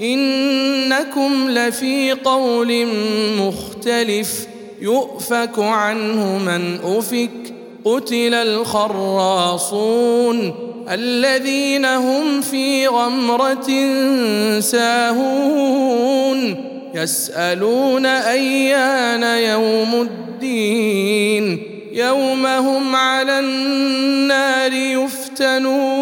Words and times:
إنكم 0.00 1.50
لفي 1.50 2.12
قول 2.12 2.86
مختلف 3.38 4.46
يؤفك 4.80 5.58
عنه 5.58 6.38
من 6.38 6.78
أفك 6.84 7.54
قتل 7.84 8.34
الخراصون 8.34 9.92
الذين 10.90 11.84
هم 11.84 12.40
في 12.40 12.86
غمرة 12.86 13.68
ساهون 14.60 15.92
يسألون 16.94 18.06
أيان 18.06 19.22
يوم 19.22 20.00
الدين 20.00 21.62
يوم 21.92 22.46
هم 22.46 22.96
على 22.96 23.38
النار 23.40 24.72
يفتنون 24.72 26.01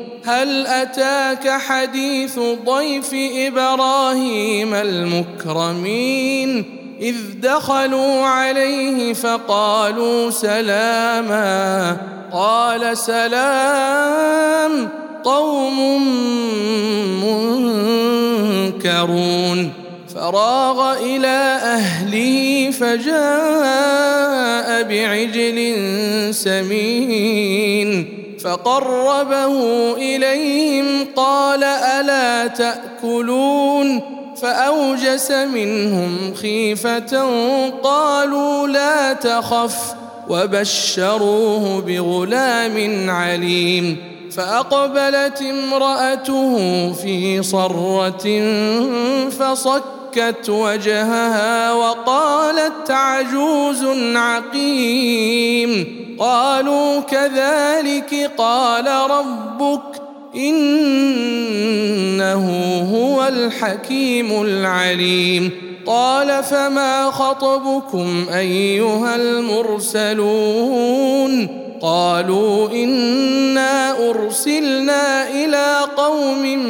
هل 0.25 0.67
أتاك 0.67 1.49
حديث 1.49 2.39
ضيف 2.65 3.09
إبراهيم 3.13 4.73
المكرمين؟ 4.73 6.65
إذ 7.01 7.15
دخلوا 7.41 8.25
عليه 8.25 9.13
فقالوا 9.13 10.29
سلاما. 10.29 11.97
قال 12.33 12.97
سلام 12.97 14.89
قوم 15.23 16.07
منكرون. 18.75 19.73
فراغ 20.15 20.99
إلى 20.99 21.59
أهله 21.63 22.71
فجاء 22.71 24.83
بعجل 24.83 25.75
سمين. 26.35 28.20
فقربه 28.43 29.93
إليهم 29.93 31.07
قال 31.15 31.63
ألا 31.63 32.47
تأكلون؟ 32.47 34.01
فأوجس 34.41 35.31
منهم 35.31 36.33
خيفة 36.41 37.25
قالوا 37.83 38.67
لا 38.67 39.13
تخف 39.13 39.75
وبشروه 40.29 41.81
بغلام 41.81 43.09
عليم. 43.09 43.97
فأقبلت 44.31 45.41
امرأته 45.41 46.93
في 46.93 47.43
صرة 47.43 48.27
فصكت 50.11 50.49
وجهها 50.49 51.73
وقالت 51.73 52.91
عجوز 52.91 53.85
عقيم. 54.15 55.85
قالوا 56.19 56.99
كذلك 56.99 58.31
قال 58.37 58.87
ربك 58.87 60.01
إنه 60.35 61.65
هو 62.93 63.27
الحكيم 63.27 64.41
العليم. 64.41 65.51
قال 65.85 66.43
فما 66.43 67.11
خطبكم 67.11 68.25
أيها 68.33 69.15
المرسلون؟ 69.15 70.51
قالوا 71.81 72.71
إنا 72.71 74.09
أرسلنا 74.09 75.29
إلى 75.29 75.77
قوم 75.97 76.65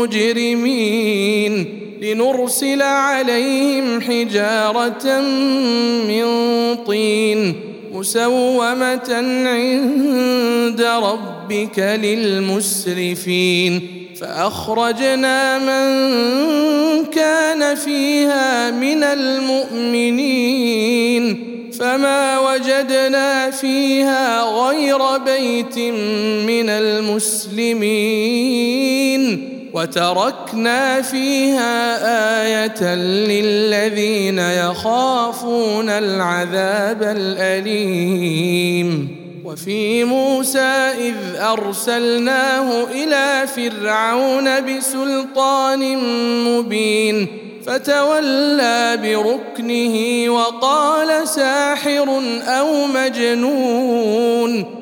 مجرمين. 0.00 1.81
لنرسل 2.02 2.82
عليهم 2.82 4.00
حجارة 4.00 5.20
من 6.08 6.24
طين 6.86 7.54
مسومة 7.92 9.10
عند 9.46 10.82
ربك 10.82 11.78
للمسرفين. 11.78 13.88
فأخرجنا 14.20 15.58
من 15.58 15.84
كان 17.04 17.74
فيها 17.74 18.70
من 18.70 19.02
المؤمنين. 19.02 20.32
فما 21.78 22.38
وجدنا 22.38 23.50
فيها 23.50 24.42
غير 24.42 25.18
بيت 25.18 25.78
من 26.46 26.68
المسلمين. 26.68 27.82
وتركنا 29.74 31.02
فيها 31.02 31.98
آية 32.44 32.94
للذين 32.94 34.38
يخافون 34.38 35.88
العذاب 35.88 37.02
الأليم. 37.02 38.42
وفي 39.44 40.04
موسى 40.04 40.92
إذ 40.98 41.36
أرسلناه 41.36 42.84
إلى 42.84 43.46
فرعون 43.56 44.76
بسلطان 44.76 45.98
مبين 46.44 47.26
فتولى 47.66 48.98
بركنه 49.02 50.24
وقال 50.32 51.28
ساحر 51.28 52.22
أو 52.46 52.86
مجنون. 52.86 54.81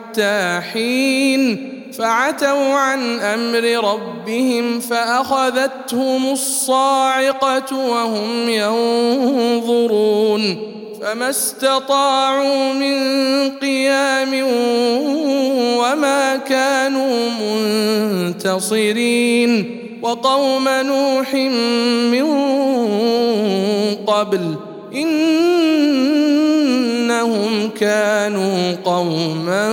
حين 0.73 1.71
فعتوا 1.97 2.73
عن 2.73 3.19
أمر 3.19 3.93
ربهم 3.93 4.79
فأخذتهم 4.79 6.31
الصاعقة 6.31 7.77
وهم 7.77 8.49
ينظرون 8.49 10.01
فما 11.01 11.29
استطاعوا 11.29 12.73
من 12.73 12.97
قيام 13.49 14.29
وما 15.77 16.35
كانوا 16.35 17.29
منتصرين 18.31 19.77
وقوم 20.01 20.69
نوح 20.69 21.33
من 22.11 22.25
قبل 24.07 24.55
إنهم 27.21 27.69
كانوا 27.69 28.75
قوما 28.85 29.69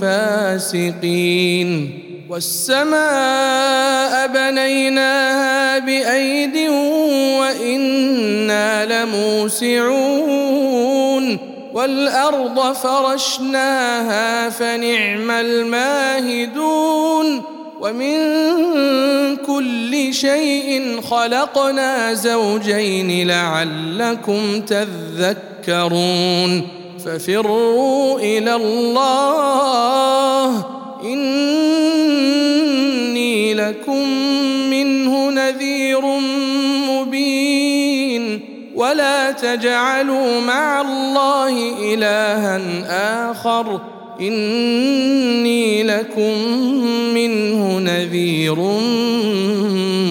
فاسقين. 0.00 1.90
والسماء 2.30 4.26
بنيناها 4.26 5.78
بأيد 5.78 6.56
وإنا 7.40 9.04
لموسعون. 9.04 10.30
والأرض 11.74 12.72
فرشناها 12.72 14.48
فنعم 14.48 15.30
الماهدون. 15.30 17.42
ومن 17.80 18.16
كل 19.36 20.14
شيء 20.14 21.00
خلقنا 21.10 22.14
زوجين 22.14 23.28
لعلكم 23.28 24.60
تذكرون. 24.60 25.49
ففروا 27.04 28.20
إلى 28.20 28.54
الله 28.54 30.66
إني 31.04 32.30
لكم 33.54 34.08
منه 34.70 35.30
نذير 35.30 36.00
مبين 36.88 38.40
ولا 38.74 39.30
تجعلوا 39.30 40.40
مع 40.40 40.80
الله 40.80 41.72
إلها 41.94 42.60
آخر 43.30 43.80
إني 44.20 45.82
لكم 45.82 46.32
منه 47.14 47.78
نذير 47.78 48.60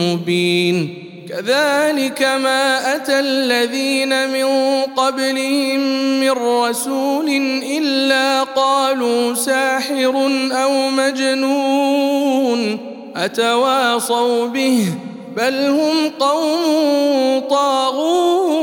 مبين 0.01 1.08
كذلك 1.39 2.21
ما 2.21 2.95
أتى 2.95 3.19
الذين 3.19 4.29
من 4.29 4.45
قبلهم 4.95 5.79
من 6.19 6.31
رسول 6.31 7.29
إلا 7.63 8.43
قالوا 8.43 9.33
ساحر 9.33 10.29
أو 10.51 10.89
مجنون 10.89 12.77
أتواصوا 13.15 14.47
به 14.47 14.85
بل 15.37 15.65
هم 15.65 16.09
قوم 16.19 17.39
طاغون 17.49 18.59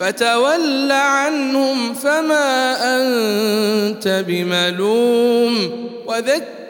فتول 0.00 0.92
عنهم 0.92 1.94
فما 1.94 2.76
أنت 2.96 4.24
بملوم 4.28 5.70
وذكر 6.06 6.63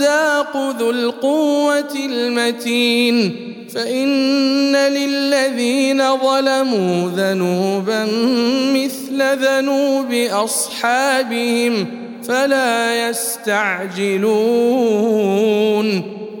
الرزاق 0.00 0.76
ذو 0.78 0.90
القوة 0.90 1.94
المتين 1.94 3.36
فإن 3.74 4.76
للذين 4.76 6.16
ظلموا 6.16 7.10
ذنوبا 7.16 8.04
مثل 8.74 9.22
ذنوب 9.36 10.12
أصحابهم 10.30 11.86
فلا 12.24 13.08
يستعجلون 13.08 14.30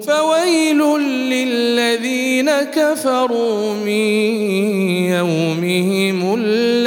فويل 0.06 0.78
للذين 1.30 2.50
كفروا 2.50 3.74
من 3.74 4.10
يومهم 5.10 6.34
الذي 6.34 6.79